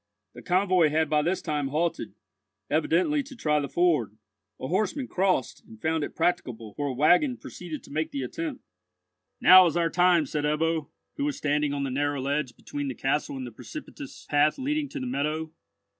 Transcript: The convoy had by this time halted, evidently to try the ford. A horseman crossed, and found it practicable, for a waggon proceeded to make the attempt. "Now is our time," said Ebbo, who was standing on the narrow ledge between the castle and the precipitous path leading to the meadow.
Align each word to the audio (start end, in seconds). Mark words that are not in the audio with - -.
The 0.33 0.41
convoy 0.41 0.89
had 0.89 1.11
by 1.11 1.21
this 1.21 1.43
time 1.43 1.67
halted, 1.67 2.15
evidently 2.71 3.21
to 3.21 3.35
try 3.35 3.59
the 3.59 3.69
ford. 3.69 4.17
A 4.59 4.67
horseman 4.67 5.07
crossed, 5.07 5.63
and 5.67 5.79
found 5.79 6.03
it 6.03 6.15
practicable, 6.15 6.73
for 6.73 6.87
a 6.87 6.93
waggon 6.95 7.37
proceeded 7.37 7.83
to 7.83 7.91
make 7.91 8.09
the 8.09 8.23
attempt. 8.23 8.63
"Now 9.39 9.67
is 9.67 9.77
our 9.77 9.91
time," 9.91 10.25
said 10.25 10.43
Ebbo, 10.43 10.89
who 11.17 11.23
was 11.25 11.37
standing 11.37 11.71
on 11.71 11.83
the 11.83 11.91
narrow 11.91 12.19
ledge 12.19 12.55
between 12.57 12.87
the 12.87 12.95
castle 12.95 13.37
and 13.37 13.45
the 13.45 13.51
precipitous 13.51 14.25
path 14.27 14.57
leading 14.57 14.89
to 14.89 14.99
the 14.99 15.05
meadow. 15.05 15.51